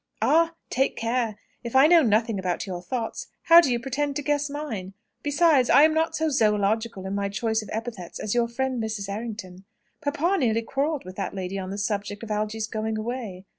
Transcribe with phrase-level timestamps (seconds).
[0.19, 0.55] "Ah!
[0.71, 1.37] take care.
[1.63, 4.95] If I know nothing about your thoughts, how do you pretend to guess mine?
[5.21, 9.07] Besides, I am not so zoological in my choice of epithets as your friend, Mrs.
[9.09, 9.63] Errington.
[10.03, 13.45] Papa nearly quarrelled with that lady on the subject of Algy's going away.